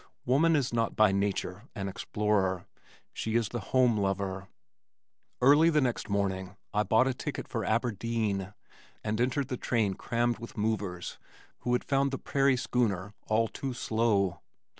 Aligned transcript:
Woman 0.25 0.55
is 0.55 0.73
not 0.73 0.95
by 0.95 1.11
nature 1.11 1.65
an 1.75 1.87
explorer. 1.87 2.65
She 3.13 3.35
is 3.35 3.49
the 3.49 3.59
home 3.69 3.97
lover. 3.99 4.47
Early 5.41 5.69
the 5.69 5.79
next 5.79 6.09
morning 6.09 6.57
I 6.73 6.81
bought 6.81 7.05
a 7.05 7.13
ticket 7.13 7.47
for 7.47 7.63
Aberdeen, 7.63 8.55
and 9.03 9.21
entered 9.21 9.49
the 9.49 9.57
train 9.57 9.93
crammed 9.93 10.39
with 10.39 10.57
movers 10.57 11.19
who 11.59 11.73
had 11.73 11.83
found 11.83 12.09
the 12.09 12.17
"prairie 12.17 12.57
schooner" 12.57 13.13
all 13.27 13.47
too 13.47 13.75
slow. 13.75 14.39